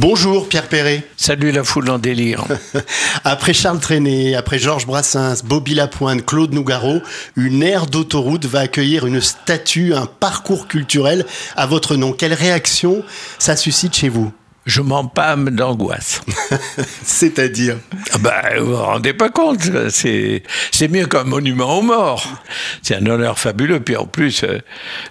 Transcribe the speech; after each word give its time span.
Bonjour 0.00 0.48
Pierre 0.48 0.66
Perret. 0.66 1.02
Salut 1.18 1.52
la 1.52 1.62
foule 1.62 1.90
en 1.90 1.98
délire. 1.98 2.46
après 3.24 3.52
Charles 3.52 3.80
Trenet, 3.80 4.34
après 4.34 4.58
Georges 4.58 4.86
Brassens, 4.86 5.42
Bobby 5.44 5.74
Lapointe, 5.74 6.24
Claude 6.24 6.54
Nougaro, 6.54 7.02
une 7.36 7.62
aire 7.62 7.84
d'autoroute 7.84 8.46
va 8.46 8.60
accueillir 8.60 9.04
une 9.04 9.20
statue, 9.20 9.92
un 9.92 10.06
parcours 10.06 10.68
culturel 10.68 11.26
à 11.54 11.66
votre 11.66 11.96
nom. 11.96 12.14
Quelle 12.14 12.32
réaction 12.32 13.04
ça 13.38 13.56
suscite 13.56 13.94
chez 13.94 14.08
vous? 14.08 14.32
Je 14.70 14.82
m'empâme 14.82 15.50
d'angoisse. 15.50 16.22
C'est-à-dire? 17.02 17.76
Ah 18.12 18.18
bah, 18.18 18.42
Vous 18.60 18.66
vous 18.66 18.76
rendez 18.76 19.12
pas 19.12 19.28
compte, 19.28 19.58
c'est, 19.90 20.44
c'est 20.70 20.86
mieux 20.86 21.06
qu'un 21.06 21.24
monument 21.24 21.78
aux 21.78 21.82
morts. 21.82 22.42
C'est 22.80 22.94
un 22.94 23.04
honneur 23.06 23.36
fabuleux. 23.38 23.80
Puis 23.80 23.96
en 23.96 24.06
plus, 24.06 24.44
euh, 24.44 24.60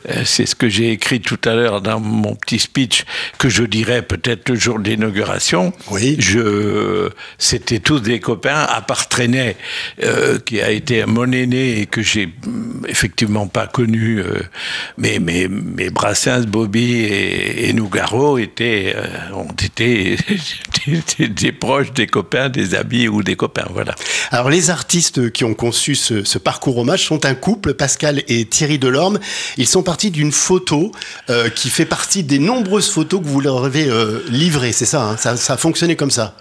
euh, 0.09 0.21
c'est 0.23 0.45
ce 0.45 0.55
que 0.55 0.69
j'ai 0.69 0.91
écrit 0.91 1.19
tout 1.19 1.39
à 1.43 1.55
l'heure 1.55 1.81
dans 1.81 1.99
mon 1.99 2.35
petit 2.35 2.59
speech, 2.59 3.03
que 3.37 3.49
je 3.49 3.63
dirais 3.63 4.01
peut-être 4.01 4.47
le 4.47 4.55
jour 4.55 4.79
de 4.79 4.89
l'inauguration. 4.89 5.73
Oui. 5.91 6.15
Je, 6.19 7.09
c'était 7.37 7.79
tous 7.79 7.99
des 7.99 8.21
copains, 8.21 8.61
à 8.63 8.81
part 8.81 9.09
Trenet, 9.09 9.57
euh, 10.03 10.39
qui 10.39 10.61
a 10.61 10.71
été 10.71 11.05
mon 11.05 11.29
aîné 11.33 11.81
et 11.81 11.85
que 11.85 12.01
j'ai 12.01 12.27
mm, 12.27 12.85
effectivement 12.87 13.47
pas 13.47 13.67
connu. 13.67 14.23
mais, 14.97 15.19
mais, 15.19 15.49
mais 15.49 15.89
Brassens, 15.89 16.45
Bobby 16.47 16.93
et, 16.93 17.67
et 17.69 17.73
Nougaro 17.73 18.37
étaient 18.37 18.95
ont 19.49 19.53
été 19.53 20.17
des, 21.27 21.51
proches, 21.51 21.91
des 21.93 22.07
copains, 22.07 22.49
des 22.49 22.75
amis 22.75 23.07
ou 23.07 23.23
des 23.23 23.35
copains. 23.35 23.67
Voilà. 23.73 23.95
Alors 24.31 24.49
les 24.49 24.69
artistes 24.69 25.31
qui 25.31 25.43
ont 25.43 25.53
conçu 25.53 25.95
ce, 25.95 26.37
parcours 26.37 26.77
hommage 26.77 27.05
sont 27.05 27.25
un 27.25 27.35
couple, 27.35 27.73
Pascal 27.73 28.23
et 28.27 28.45
Thierry 28.45 28.79
Delorme. 28.79 29.19
Ils 29.57 29.67
sont 29.67 29.83
partis 29.83 30.11
d'une 30.11 30.31
photo 30.31 30.91
euh, 31.29 31.49
qui 31.49 31.69
fait 31.69 31.85
partie 31.85 32.23
des 32.23 32.39
nombreuses 32.39 32.89
photos 32.89 33.21
que 33.21 33.27
vous 33.27 33.41
leur 33.41 33.65
avez 33.65 33.89
euh, 33.89 34.23
livrées. 34.29 34.71
C'est 34.71 34.85
ça, 34.85 35.03
hein? 35.03 35.17
Ça, 35.17 35.35
ça, 35.35 35.53
a 35.53 35.57
fonctionné 35.57 35.95
comme 35.95 36.11
ça? 36.11 36.35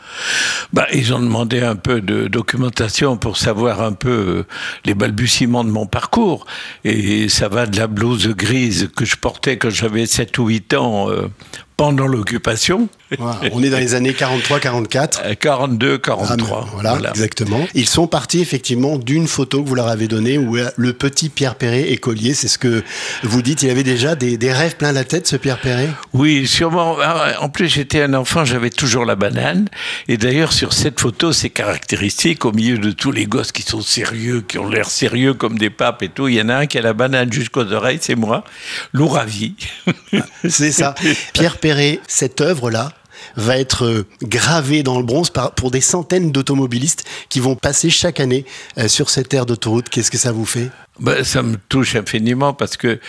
Bah, 0.73 0.87
Ils 0.93 1.13
ont 1.13 1.21
demandé 1.21 1.61
un 1.61 1.77
peu 1.77 2.01
de 2.01 2.29
documentation 2.29 3.17
pour 3.17 3.37
savoir 3.37 3.83
un 3.83 3.93
peu 3.93 4.09
euh, 4.09 4.47
les 4.85 4.95
balbutiements 4.95 5.65
de 5.65 5.71
mon 5.71 5.87
parcours. 5.87 6.47
Et 6.85 7.29
ça 7.29 7.49
va 7.49 7.67
de 7.67 7.77
la 7.77 7.87
blouse 7.87 8.29
grise 8.29 8.89
que 8.95 9.05
je 9.05 9.17
portais 9.17 9.57
quand 9.57 9.71
j'avais 9.71 10.07
7 10.07 10.39
ou 10.39 10.49
8 10.49 10.75
ans 10.75 11.09
pendant 11.79 12.09
l'occupation. 12.09 12.89
On 13.53 13.63
est 13.63 13.71
dans 13.71 13.79
les 13.79 13.95
années 13.95 14.13
43-44. 14.13 15.37
42, 15.37 15.99
43. 15.99 16.69
voilà, 16.73 17.11
exactement. 17.11 17.67
Ils 17.75 17.89
sont 17.89 18.07
partis 18.07 18.41
effectivement 18.41 18.99
d'une 18.99 19.27
photo 19.27 19.63
que 19.63 19.69
vous 19.69 19.75
leur 19.75 19.89
avez 19.89 20.09
donnée 20.09 20.39
où 20.39 20.57
le 20.77 20.93
petit 20.93 21.29
Pierre 21.29 21.55
Perret 21.55 21.91
écolier, 21.91 22.35
c'est 22.35 22.49
ce 22.49 22.59
que 22.59 22.83
vous 23.23 23.43
dites. 23.43 23.63
Il 23.63 23.71
avait 23.71 23.83
déjà 23.83 24.15
des, 24.15 24.37
des, 24.37 24.53
rêves 24.53 24.77
plein 24.77 24.93
la 24.93 25.05
tête, 25.05 25.27
ce 25.27 25.37
Pierre 25.37 25.61
Perret? 25.61 25.89
Oui, 26.13 26.47
sûrement. 26.47 26.97
Ah, 27.03 27.35
en 27.41 27.49
plus, 27.49 27.69
j'étais 27.69 28.03
un 28.03 28.15
enfant, 28.15 28.45
j'avais 28.45 28.71
toujours 28.71 29.05
la 29.05 29.17
banane. 29.17 29.69
Et 30.09 30.17
d'ailleurs, 30.17 30.53
sur 30.53 30.73
cette 30.73 31.01
photo, 31.01 31.33
c'est 31.33 31.51
caractéristique, 31.51 32.45
au 32.45 32.53
milieu 32.53 32.79
de 32.79 32.91
tous 32.91 33.13
les 33.13 33.27
gosses 33.27 33.53
qui 33.53 33.63
sont 33.63 33.81
sérieux, 33.81 34.43
qui 34.47 34.59
ont 34.59 34.69
l'air 34.69 34.89
sérieux 34.89 35.35
comme 35.35 35.59
des 35.59 35.71
papes 35.71 36.03
et 36.03 36.09
tout, 36.09 36.29
il 36.29 36.35
y 36.35 36.43
en 36.43 36.49
a 36.49 36.57
un 36.57 36.67
qui 36.67 36.79
a 36.79 36.83
la 36.83 36.93
banane 36.93 37.33
jusqu'aux 37.33 37.73
oreilles, 37.73 37.99
c'est 38.01 38.17
moi, 38.17 38.45
Louravi. 38.93 39.55
c'est 40.49 40.73
ça. 40.73 40.95
Pierre 41.33 41.59
Perret 41.59 42.01
cette 42.07 42.41
œuvre-là 42.41 42.93
va 43.37 43.59
être 43.59 43.85
euh, 43.85 44.07
gravée 44.23 44.83
dans 44.83 44.99
le 44.99 45.05
bronze 45.05 45.31
pour 45.57 45.71
des 45.71 45.81
centaines 45.81 46.33
d'automobilistes 46.33 47.05
qui 47.29 47.41
vont 47.41 47.57
passer 47.57 47.91
chaque 47.91 48.21
année 48.21 48.45
euh, 48.79 48.89
sur 48.89 49.11
cette 49.11 49.33
aire 49.35 49.47
d'autoroute. 49.47 49.89
Qu'est-ce 49.89 50.11
que 50.11 50.19
ça 50.19 50.33
vous 50.33 50.47
fait? 50.47 50.71
Ben, 51.01 51.25
Ça 51.25 51.43
me 51.43 51.57
touche 51.69 51.97
infiniment 51.97 52.53
parce 52.53 52.77
que 52.77 53.01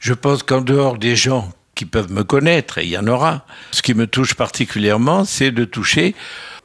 je 0.00 0.14
pense 0.14 0.42
qu'en 0.42 0.60
dehors 0.60 0.98
des 0.98 1.16
gens 1.16 1.50
qui 1.74 1.84
peuvent 1.84 2.10
me 2.10 2.24
connaître, 2.24 2.78
et 2.78 2.84
il 2.84 2.90
y 2.90 2.98
en 2.98 3.06
aura, 3.06 3.46
ce 3.70 3.82
qui 3.82 3.94
me 3.94 4.08
touche 4.08 4.34
particulièrement, 4.34 5.24
c'est 5.24 5.52
de 5.52 5.64
toucher 5.64 6.16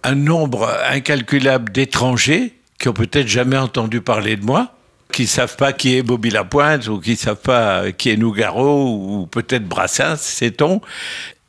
un 0.04 0.16
nombre 0.16 0.68
incalculable 0.90 1.72
d'étrangers 1.72 2.56
qui 2.80 2.90
ont 2.90 2.94
peut-être 2.94 3.28
jamais 3.28 3.58
entendu 3.58 4.02
parler 4.02 4.36
de 4.36 4.44
moi, 4.44 4.74
qui 5.12 5.28
savent 5.28 5.56
pas 5.56 5.72
qui 5.72 5.96
est 5.96 6.02
Bobby 6.02 6.32
Lapointe 6.32 6.88
ou 6.88 7.00
qui 7.00 7.16
savent 7.16 7.42
pas 7.42 7.92
qui 7.92 8.10
est 8.10 8.18
Nougaro 8.18 8.90
ou 8.90 9.28
peut-être 9.28 9.66
Brassens, 9.66 10.18
sait-on. 10.18 10.82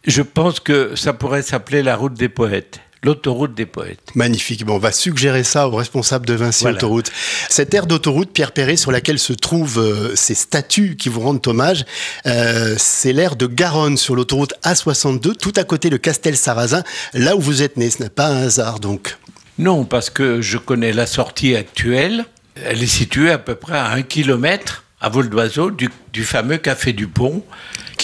Je 0.06 0.22
pense 0.22 0.60
que 0.60 0.97
ça 0.97 1.12
pourrait 1.12 1.42
s'appeler 1.42 1.82
la 1.82 1.97
route 1.97 2.15
des 2.15 2.28
poètes 2.28 2.81
l'autoroute 3.03 3.54
des 3.54 3.66
poètes. 3.66 4.00
Magnifique. 4.15 4.65
Bon, 4.65 4.76
on 4.76 4.78
va 4.78 4.91
suggérer 4.91 5.44
ça 5.44 5.69
aux 5.69 5.76
responsables 5.76 6.25
de 6.25 6.32
Vinci 6.32 6.66
Autoroute. 6.66 7.12
Cette 7.50 7.75
aire 7.75 7.87
d'autoroute, 7.87 8.31
Pierre 8.32 8.53
Perret, 8.53 8.76
sur 8.76 8.91
laquelle 8.91 9.19
se 9.19 9.34
trouvent 9.34 9.78
euh, 9.78 10.16
ces 10.16 10.34
statues 10.34 10.97
qui 10.97 11.10
vous 11.10 11.20
rendent 11.20 11.47
hommage, 11.47 11.84
euh, 12.25 12.76
c'est 12.78 13.12
l'aire 13.12 13.37
de 13.37 13.47
Garonne 13.47 13.98
sur 13.98 14.16
l'autoroute 14.16 14.54
A62, 14.64 15.37
tout 15.37 15.53
à 15.56 15.64
côté 15.64 15.91
de 15.91 15.98
Castel-Sarrazin, 15.98 16.82
là 17.12 17.37
où 17.37 17.41
vous 17.41 17.62
êtes 17.62 17.76
né. 17.76 17.91
Ce 17.91 18.03
n'est 18.03 18.09
pas 18.09 18.28
un 18.28 18.44
hasard, 18.44 18.81
donc. 18.81 19.19
Non, 19.59 19.84
parce 19.84 20.09
que 20.09 20.41
je 20.41 20.56
connais 20.56 20.94
la 20.94 21.04
sortie 21.04 21.56
actuelle 21.56 22.25
elle 22.62 22.82
est 22.82 22.87
située 22.87 23.31
à 23.31 23.38
peu 23.38 23.54
près 23.54 23.76
à 23.76 23.91
un 23.91 24.03
kilomètre 24.03 24.84
à 25.00 25.09
vol 25.09 25.28
d'oiseau 25.28 25.70
du, 25.70 25.91
fameux 26.25 26.56
Café 26.56 26.93
du 26.93 27.06
Pont, 27.06 27.44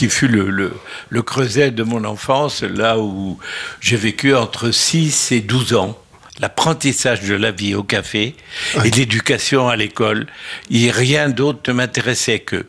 qui 0.00 0.08
fut 0.08 0.28
le, 0.28 0.72
creuset 1.20 1.72
de 1.72 1.82
mon 1.82 2.04
enfance, 2.06 2.62
là 2.62 2.98
où 2.98 3.38
j'ai 3.82 3.98
vécu 3.98 4.34
entre 4.34 4.70
6 4.70 5.32
et 5.32 5.42
12 5.42 5.74
ans. 5.74 6.02
L'apprentissage 6.38 7.20
de 7.20 7.34
la 7.34 7.50
vie 7.50 7.74
au 7.74 7.82
café 7.82 8.34
et 8.82 8.90
l'éducation 8.92 9.68
à 9.68 9.76
l'école. 9.76 10.26
Et 10.70 10.90
rien 10.90 11.28
d'autre 11.28 11.70
ne 11.70 11.74
m'intéressait 11.74 12.38
que 12.38 12.64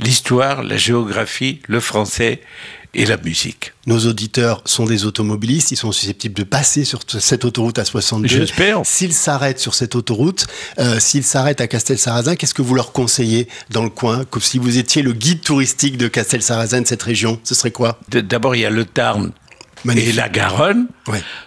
l'histoire, 0.00 0.64
la 0.64 0.76
géographie, 0.76 1.60
le 1.68 1.78
français 1.78 2.40
et 2.96 3.04
la 3.04 3.18
musique. 3.18 3.74
Nos 3.86 4.06
auditeurs 4.06 4.62
sont 4.64 4.86
des 4.86 5.04
automobilistes, 5.04 5.70
ils 5.70 5.76
sont 5.76 5.92
susceptibles 5.92 6.34
de 6.34 6.42
passer 6.42 6.84
sur 6.84 7.00
cette 7.06 7.44
autoroute 7.44 7.78
à 7.78 7.84
62. 7.84 8.26
J'espère. 8.26 8.80
S'ils 8.84 9.12
s'arrêtent 9.12 9.60
sur 9.60 9.74
cette 9.74 9.94
autoroute, 9.94 10.46
euh, 10.78 10.98
s'ils 10.98 11.22
s'arrêtent 11.22 11.60
à 11.60 11.68
Castel-Sarrazin, 11.68 12.36
qu'est-ce 12.36 12.54
que 12.54 12.62
vous 12.62 12.74
leur 12.74 12.92
conseillez 12.92 13.48
dans 13.70 13.84
le 13.84 13.90
coin? 13.90 14.24
Comme 14.24 14.42
si 14.42 14.58
vous 14.58 14.78
étiez 14.78 15.02
le 15.02 15.12
guide 15.12 15.42
touristique 15.42 15.98
de 15.98 16.08
Castel-Sarrazin, 16.08 16.80
de 16.80 16.86
cette 16.86 17.02
région, 17.02 17.38
ce 17.44 17.54
serait 17.54 17.70
quoi? 17.70 18.00
D'abord, 18.08 18.56
il 18.56 18.62
y 18.62 18.66
a 18.66 18.70
le 18.70 18.86
Tarn 18.86 19.30
et 19.94 20.12
la 20.12 20.28
Garonne. 20.28 20.86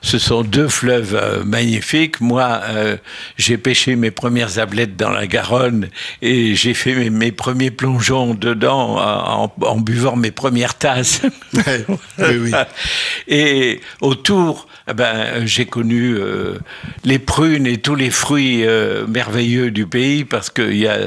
Ce 0.02 0.18
sont 0.18 0.44
deux 0.44 0.70
fleuves 0.70 1.16
euh, 1.22 1.44
magnifiques. 1.44 2.22
Moi, 2.22 2.62
euh, 2.70 2.98
j'ai 3.38 3.58
pêché 3.58 3.96
mes 3.96 4.12
premières 4.12 4.58
ablettes 4.60 4.96
dans 4.96 5.10
la 5.10 5.28
Garonne 5.28 5.90
et 6.22 6.56
j'ai 6.56 6.74
fait 6.74 7.10
mes, 7.10 7.32
premiers 7.32 7.72
plongeons 7.72 8.34
dedans 8.34 8.98
en, 8.98 9.78
buvant 9.78 10.16
mes 10.16 10.32
premières 10.32 10.76
tasses. 10.76 11.22
et 13.28 13.82
autour, 14.02 14.68
eh 14.90 14.94
ben, 14.94 15.46
j'ai 15.46 15.66
connu 15.66 16.16
euh, 16.16 16.58
les 17.04 17.20
prunes 17.20 17.68
et 17.68 17.78
tous 17.78 17.96
les 17.96 18.12
fruits 18.12 18.66
merveilleux 19.08 19.72
du 19.72 19.86
pays 19.86 20.24
parce 20.24 20.50
que 20.50 20.72
y 20.72 20.88
a 20.88 20.98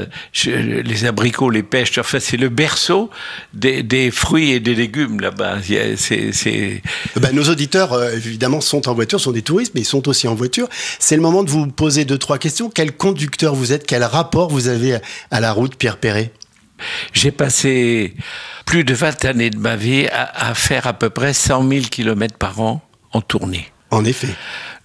les 0.44 1.04
abricots, 1.04 1.50
les 1.50 1.62
pêches. 1.62 1.97
Enfin, 1.98 2.19
c'est 2.21 2.37
le 2.37 2.48
berceau 2.48 3.10
des, 3.54 3.82
des, 3.82 4.10
fruits 4.10 4.53
et 4.53 4.60
des 4.60 4.75
légumes 4.75 5.21
là-bas. 5.21 5.59
C'est 5.97 6.82
ben, 7.22 7.37
nos 7.37 7.44
auditeurs, 7.44 7.93
euh, 7.93 8.10
évidemment, 8.12 8.60
sont 8.60 8.88
en 8.88 8.94
voiture, 8.94 9.21
sont 9.21 9.31
des 9.31 9.43
touristes, 9.43 9.72
mais 9.77 9.83
ils 9.83 9.87
sont 9.87 10.09
aussi 10.09 10.27
en 10.27 10.34
voiture. 10.34 10.69
C'est 10.99 11.15
le 11.15 11.22
moment 11.22 11.44
de 11.44 11.50
vous 11.50 11.69
poser 11.69 12.05
deux, 12.05 12.19
trois 12.19 12.37
questions. 12.37 12.69
Quel 12.69 12.91
conducteur 12.91 13.55
vous 13.55 13.72
êtes? 13.72 13.87
Quel 13.87 14.03
rapport 14.03 14.50
vous 14.50 14.66
avez 14.66 14.99
à 15.31 15.38
la 15.41 15.53
route, 15.53 15.77
Pierre 15.77 15.99
Perret? 15.99 16.33
J'ai 17.12 17.31
passé 17.31 18.16
plus 18.66 18.83
de 18.83 18.93
20 18.93 19.25
années 19.25 19.50
de 19.50 19.59
ma 19.59 19.77
vie 19.77 20.09
à, 20.09 20.49
à 20.49 20.55
faire 20.55 20.88
à 20.88 20.94
peu 20.94 21.10
près 21.10 21.33
100 21.33 21.69
000 21.69 21.83
km 21.93 22.37
par 22.37 22.60
an 22.60 22.83
en 23.12 23.21
tournée. 23.21 23.69
En 23.93 24.04
effet. 24.04 24.34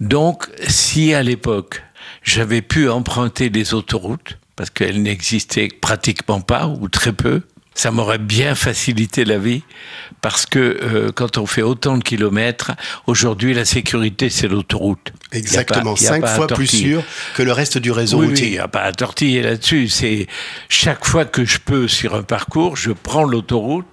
Donc, 0.00 0.48
si 0.68 1.14
à 1.14 1.24
l'époque, 1.24 1.82
j'avais 2.22 2.62
pu 2.62 2.88
emprunter 2.88 3.50
des 3.50 3.74
autoroutes, 3.74 4.38
parce 4.54 4.70
qu'elles 4.70 5.02
n'existaient 5.02 5.70
pratiquement 5.80 6.40
pas 6.40 6.68
ou 6.68 6.88
très 6.88 7.12
peu, 7.12 7.42
ça 7.78 7.92
m'aurait 7.92 8.18
bien 8.18 8.56
facilité 8.56 9.24
la 9.24 9.38
vie 9.38 9.62
parce 10.20 10.46
que 10.46 10.58
euh, 10.58 11.12
quand 11.14 11.38
on 11.38 11.46
fait 11.46 11.62
autant 11.62 11.96
de 11.96 12.02
kilomètres, 12.02 12.72
aujourd'hui 13.06 13.54
la 13.54 13.64
sécurité 13.64 14.30
c'est 14.30 14.48
l'autoroute. 14.48 15.12
Exactement, 15.30 15.94
cinq 15.94 16.26
fois 16.26 16.48
plus 16.48 16.66
sûr 16.66 17.04
que 17.36 17.44
le 17.44 17.52
reste 17.52 17.78
du 17.78 17.92
réseau 17.92 18.18
oui, 18.18 18.34
il 18.36 18.50
n'y 18.50 18.58
a 18.58 18.66
pas 18.66 18.82
à 18.82 18.90
tortiller 18.90 19.42
là-dessus. 19.42 19.86
C'est 19.86 20.26
chaque 20.68 21.06
fois 21.06 21.24
que 21.24 21.44
je 21.44 21.58
peux 21.60 21.86
sur 21.86 22.16
un 22.16 22.24
parcours, 22.24 22.76
je 22.76 22.90
prends 22.90 23.22
l'autoroute. 23.22 23.86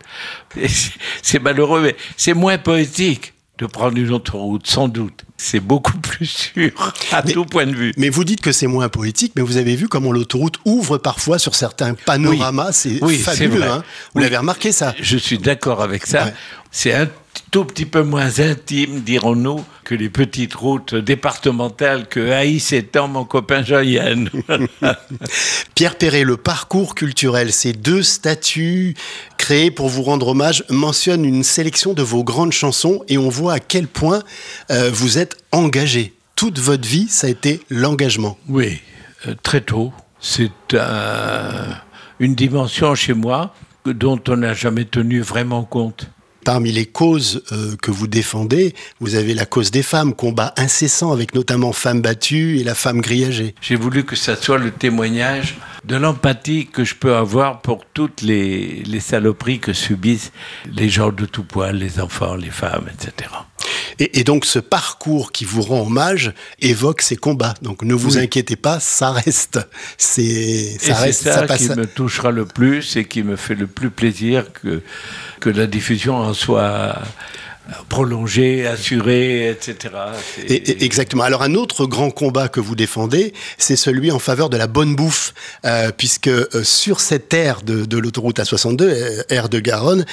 C'est 1.21 1.39
malheureux, 1.39 1.81
mais 1.81 1.95
c'est 2.17 2.33
moins 2.33 2.57
poétique 2.57 3.34
de 3.57 3.65
prendre 3.65 3.97
une 3.97 4.11
autoroute, 4.11 4.67
sans 4.67 4.87
doute. 4.87 5.23
C'est 5.37 5.59
beaucoup 5.59 5.97
plus 6.01 6.25
sûr 6.25 6.93
à 7.11 7.21
tout 7.21 7.45
point 7.45 7.65
de 7.65 7.75
vue. 7.75 7.93
Mais 7.97 8.09
vous 8.09 8.23
dites 8.23 8.41
que 8.41 8.51
c'est 8.51 8.67
moins 8.67 8.89
poétique, 8.89 9.33
mais 9.35 9.41
vous 9.41 9.57
avez 9.57 9.75
vu 9.75 9.87
comment 9.87 10.11
l'autoroute 10.11 10.59
ouvre 10.65 10.97
parfois 10.97 11.39
sur 11.39 11.55
certains 11.55 11.93
panoramas. 11.93 12.71
C'est 12.71 12.99
fabuleux. 13.17 13.63
Hein 13.63 13.83
vous 14.13 14.21
l'avez 14.21 14.37
remarqué 14.37 14.71
ça 14.71 14.93
Je 14.99 15.17
suis 15.17 15.37
d'accord 15.37 15.81
avec 15.81 16.05
ça. 16.05 16.31
C'est 16.71 16.93
un 16.93 17.07
tout 17.51 17.65
petit 17.65 17.85
peu 17.85 18.03
moins 18.03 18.39
intime, 18.39 19.01
dirons-nous, 19.01 19.63
que 19.83 19.95
les 19.95 20.09
petites 20.09 20.53
routes 20.53 20.95
départementales 20.95 22.07
que 22.07 22.31
haïssent 22.31 22.73
étant 22.73 23.07
mon 23.07 23.25
copain 23.25 23.63
Joyenne. 23.63 24.29
Pierre 25.75 25.95
Perret, 25.97 26.23
le 26.23 26.37
parcours 26.37 26.95
culturel, 26.95 27.51
ces 27.51 27.73
deux 27.73 28.03
statues 28.03 28.95
créées 29.37 29.71
pour 29.71 29.89
vous 29.89 30.03
rendre 30.03 30.29
hommage 30.29 30.63
mentionnent 30.69 31.25
une 31.25 31.43
sélection 31.43 31.93
de 31.93 32.01
vos 32.01 32.23
grandes 32.23 32.51
chansons 32.51 33.03
et 33.07 33.17
on 33.17 33.29
voit 33.29 33.53
à 33.53 33.59
quel 33.59 33.87
point 33.87 34.23
euh, 34.71 34.89
vous 34.91 35.17
êtes 35.17 35.37
engagé. 35.51 36.13
Toute 36.35 36.59
votre 36.59 36.87
vie, 36.87 37.07
ça 37.07 37.27
a 37.27 37.29
été 37.29 37.61
l'engagement. 37.69 38.37
Oui, 38.49 38.79
euh, 39.27 39.35
très 39.41 39.61
tôt. 39.61 39.93
C'est 40.19 40.51
une 42.19 42.35
dimension 42.35 42.95
chez 42.95 43.13
moi 43.13 43.53
dont 43.85 44.19
on 44.27 44.37
n'a 44.37 44.53
jamais 44.53 44.85
tenu 44.85 45.21
vraiment 45.21 45.63
compte. 45.63 46.09
Parmi 46.45 46.71
les 46.71 46.85
causes 46.85 47.43
euh, 47.51 47.75
que 47.81 47.89
vous 47.89 48.05
défendez, 48.05 48.75
vous 48.99 49.15
avez 49.15 49.33
la 49.33 49.47
cause 49.47 49.71
des 49.71 49.81
femmes, 49.81 50.13
combat 50.13 50.53
incessant 50.57 51.11
avec 51.11 51.33
notamment 51.33 51.73
Femmes 51.73 52.01
battues 52.01 52.59
et 52.59 52.63
la 52.63 52.75
femme 52.75 53.01
grillagée. 53.01 53.55
J'ai 53.61 53.75
voulu 53.75 54.05
que 54.05 54.15
ça 54.15 54.35
soit 54.35 54.59
le 54.59 54.69
témoignage 54.69 55.57
de 55.85 55.95
l'empathie 55.95 56.67
que 56.67 56.83
je 56.83 56.93
peux 56.93 57.15
avoir 57.15 57.61
pour 57.61 57.83
toutes 57.93 58.21
les, 58.21 58.83
les 58.85 58.99
saloperies 58.99 59.59
que 59.59 59.73
subissent 59.73 60.31
les 60.71 60.87
gens 60.87 61.11
de 61.11 61.25
tout 61.25 61.43
poil, 61.43 61.77
les 61.77 61.99
enfants, 61.99 62.35
les 62.35 62.51
femmes, 62.51 62.85
etc. 62.93 63.29
Et, 63.99 64.23
donc 64.23 64.45
ce 64.45 64.59
parcours 64.59 65.31
qui 65.31 65.45
vous 65.45 65.61
rend 65.61 65.81
hommage 65.81 66.33
évoque 66.59 67.01
ces 67.01 67.15
combats. 67.15 67.53
Donc 67.61 67.83
ne 67.83 67.93
vous 67.93 68.17
inquiétez 68.17 68.55
pas, 68.55 68.79
ça 68.79 69.11
reste. 69.11 69.59
C'est 69.97 70.77
ça 70.79 70.95
reste. 70.95 71.23
ça, 71.23 71.47
qui 71.47 71.69
me 71.69 71.85
touchera 71.85 72.31
le 72.31 72.45
plus 72.45 72.97
et 72.97 73.05
qui 73.05 73.23
me 73.23 73.35
fait 73.35 73.55
le 73.55 73.67
plus 73.67 73.89
plaisir 73.89 74.51
que 74.53 74.81
que 75.39 75.49
la 75.49 75.67
diffusion 75.67 76.17
en 76.17 76.33
soit 76.33 76.95
prolongée, 77.89 78.67
assurée, 78.67 79.49
etc. 79.49 79.93
exactement. 80.47 81.23
Alors 81.23 81.41
un 81.41 81.55
autre 81.55 81.85
grand 81.85 82.11
combat 82.11 82.47
que 82.47 82.59
vous 82.59 82.75
défendez, 82.75 83.33
c'est 83.57 83.75
celui 83.75 84.11
en 84.11 84.19
faveur 84.19 84.49
de 84.49 84.57
la 84.57 84.67
bonne 84.67 84.95
bouffe, 84.95 85.33
euh, 85.65 85.91
puisque 85.95 86.27
euh, 86.27 86.47
sur 86.63 86.99
cette 86.99 87.33
aire 87.33 87.61
de, 87.61 87.97
l'autoroute 87.97 88.39
A62, 88.39 88.81
euh, 88.83 89.23
aire 89.29 89.49
de 89.49 89.59
Garonne, 89.59 90.05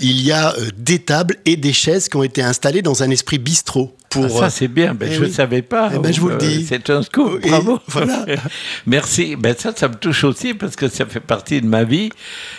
il 0.00 0.22
y 0.22 0.32
a 0.32 0.54
des 0.76 1.00
tables 1.00 1.36
et 1.44 1.56
des 1.56 1.72
chaises 1.72 2.08
qui 2.08 2.16
ont 2.16 2.22
été 2.22 2.42
installées 2.42 2.82
dans 2.82 3.02
un 3.02 3.10
esprit 3.10 3.38
bistrot. 3.38 3.94
Pour, 4.14 4.36
ah, 4.36 4.40
ça 4.44 4.50
c'est 4.50 4.68
bien, 4.68 4.94
ben, 4.94 5.08
eh 5.10 5.14
je 5.14 5.24
ne 5.24 5.28
savais 5.28 5.62
pas. 5.62 5.90
Eh 5.94 5.98
ben, 5.98 6.12
je 6.12 6.20
vous 6.20 6.28
le 6.28 6.36
dis. 6.36 6.64
C'est 6.66 6.88
un 6.90 7.02
scoop, 7.02 7.40
bravo. 7.42 7.80
voilà. 7.88 8.24
Merci. 8.86 9.36
Ben, 9.36 9.54
ça, 9.58 9.72
ça 9.74 9.88
me 9.88 9.94
touche 9.94 10.24
aussi 10.24 10.54
parce 10.54 10.76
que 10.76 10.88
ça 10.88 11.04
fait 11.06 11.20
partie 11.20 11.60
de 11.60 11.66
ma 11.66 11.84
vie, 11.84 12.10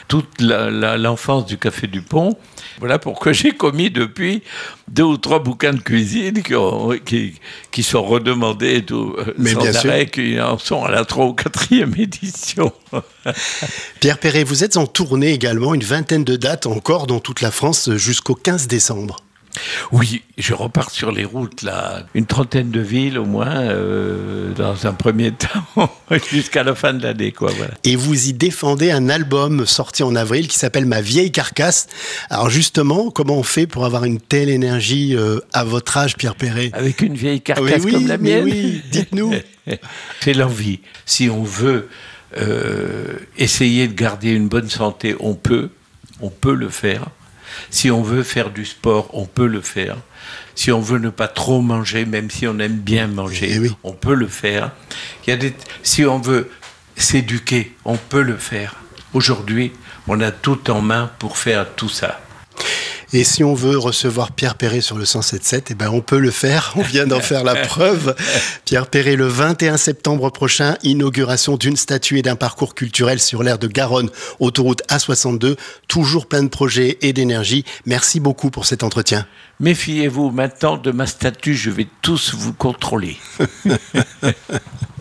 toute 0.07 0.41
l'enfance 0.41 1.45
du 1.45 1.57
Café 1.57 1.87
du 1.87 2.01
Pont. 2.01 2.37
Voilà 2.79 2.99
pourquoi 2.99 3.31
j'ai 3.31 3.51
commis 3.51 3.89
depuis 3.89 4.43
deux 4.89 5.03
ou 5.03 5.17
trois 5.17 5.39
bouquins 5.39 5.73
de 5.73 5.79
cuisine 5.79 6.43
qui, 7.05 7.39
qui, 7.71 7.83
sont 7.83 8.03
redemandés 8.03 8.83
tout, 8.83 9.15
euh, 9.17 9.33
Mais 9.37 9.55
bien 9.55 9.71
sûr. 9.71 9.93
qui 10.11 10.39
en 10.41 10.57
sont 10.57 10.83
à 10.83 10.91
la 10.91 11.05
3 11.05 11.25
ou 11.25 11.33
4e 11.33 11.97
édition. 12.01 12.71
Pierre 13.99 14.17
Perret, 14.17 14.43
vous 14.43 14.63
êtes 14.63 14.77
en 14.77 14.87
tournée 14.87 15.31
également, 15.31 15.73
une 15.73 15.83
vingtaine 15.83 16.23
de 16.23 16.35
dates 16.35 16.65
encore 16.65 17.07
dans 17.07 17.19
toute 17.19 17.41
la 17.41 17.51
France 17.51 17.95
jusqu'au 17.95 18.35
15 18.35 18.67
décembre. 18.67 19.24
Oui, 19.91 20.21
je 20.37 20.53
repars 20.53 20.89
sur 20.91 21.11
les 21.11 21.25
routes, 21.25 21.61
là, 21.61 22.05
une 22.13 22.25
trentaine 22.25 22.71
de 22.71 22.79
villes 22.79 23.17
au 23.17 23.25
moins, 23.25 23.55
euh, 23.61 24.53
dans 24.53 24.85
un 24.87 24.93
premier 24.93 25.31
temps, 25.77 25.89
jusqu'à 26.29 26.63
la 26.63 26.75
fin 26.75 26.93
de 26.93 27.03
l'année. 27.03 27.31
quoi. 27.31 27.51
Voilà. 27.55 27.73
Et 27.83 27.95
vous 27.95 28.27
y 28.29 28.33
défendez 28.33 28.91
un 28.91 29.09
album 29.09 29.65
sorti 29.65 30.03
en 30.03 30.15
avril 30.15 30.47
qui 30.47 30.57
s'appelle 30.57 30.85
Ma 30.85 31.01
vieille 31.01 31.31
carcasse. 31.31 31.87
Alors 32.29 32.49
justement, 32.49 33.11
comment 33.11 33.37
on 33.37 33.43
fait 33.43 33.67
pour 33.67 33.85
avoir 33.85 34.05
une 34.05 34.19
telle 34.19 34.49
énergie 34.49 35.15
euh, 35.15 35.39
à 35.53 35.63
votre 35.63 35.97
âge, 35.97 36.15
Pierre 36.17 36.35
Perret? 36.35 36.71
Avec 36.73 37.01
une 37.01 37.15
vieille 37.15 37.41
carcasse 37.41 37.85
comme 37.85 38.07
la 38.07 38.17
mienne 38.17 38.43
Oui, 38.45 38.81
dites-nous. 38.91 39.33
C'est 40.21 40.33
l'envie. 40.33 40.79
Si 41.05 41.29
on 41.29 41.43
veut 41.43 41.87
euh, 42.37 43.15
essayer 43.37 43.87
de 43.87 43.93
garder 43.93 44.31
une 44.31 44.47
bonne 44.47 44.69
santé, 44.69 45.15
on 45.19 45.35
peut, 45.35 45.69
on 46.21 46.29
peut 46.29 46.53
le 46.53 46.69
faire. 46.69 47.05
Si 47.69 47.91
on 47.91 48.01
veut 48.01 48.23
faire 48.23 48.49
du 48.49 48.65
sport, 48.65 49.09
on 49.13 49.25
peut 49.25 49.47
le 49.47 49.61
faire. 49.61 49.97
Si 50.55 50.71
on 50.71 50.79
veut 50.79 50.99
ne 50.99 51.09
pas 51.09 51.27
trop 51.27 51.61
manger, 51.61 52.05
même 52.05 52.31
si 52.31 52.47
on 52.47 52.57
aime 52.59 52.77
bien 52.77 53.07
manger, 53.07 53.59
eh 53.63 53.71
on 53.83 53.93
peut 53.93 54.15
le 54.15 54.27
faire. 54.27 54.71
Il 55.25 55.29
y 55.29 55.33
a 55.33 55.37
des... 55.37 55.53
Si 55.83 56.05
on 56.05 56.19
veut 56.19 56.49
s'éduquer, 56.95 57.75
on 57.83 57.97
peut 57.97 58.21
le 58.21 58.37
faire. 58.37 58.75
Aujourd'hui, 59.13 59.71
on 60.07 60.21
a 60.21 60.31
tout 60.31 60.69
en 60.71 60.81
main 60.81 61.11
pour 61.19 61.37
faire 61.37 61.73
tout 61.75 61.89
ça. 61.89 62.21
Et 63.13 63.23
si 63.23 63.43
on 63.43 63.53
veut 63.53 63.77
recevoir 63.77 64.31
Pierre 64.31 64.55
Perret 64.55 64.81
sur 64.81 64.97
le 64.97 65.05
107.7, 65.05 65.63
eh 65.69 65.73
ben 65.75 65.89
on 65.89 66.01
peut 66.01 66.19
le 66.19 66.31
faire. 66.31 66.73
On 66.75 66.81
vient 66.81 67.07
d'en 67.07 67.19
faire 67.19 67.43
la 67.43 67.55
preuve. 67.67 68.15
Pierre 68.65 68.87
Perret, 68.87 69.15
le 69.15 69.27
21 69.27 69.77
septembre 69.77 70.29
prochain, 70.31 70.75
inauguration 70.83 71.57
d'une 71.57 71.77
statue 71.77 72.19
et 72.19 72.21
d'un 72.21 72.35
parcours 72.35 72.75
culturel 72.75 73.19
sur 73.19 73.43
l'aire 73.43 73.59
de 73.59 73.67
Garonne, 73.67 74.09
autoroute 74.39 74.81
A62. 74.89 75.55
Toujours 75.87 76.25
plein 76.25 76.43
de 76.43 76.49
projets 76.49 76.97
et 77.01 77.13
d'énergie. 77.13 77.63
Merci 77.85 78.19
beaucoup 78.19 78.49
pour 78.49 78.65
cet 78.65 78.83
entretien. 78.83 79.25
Méfiez-vous 79.59 80.31
maintenant 80.31 80.77
de 80.77 80.91
ma 80.91 81.07
statue, 81.07 81.55
je 81.55 81.69
vais 81.69 81.87
tous 82.01 82.33
vous 82.35 82.53
contrôler. 82.53 83.17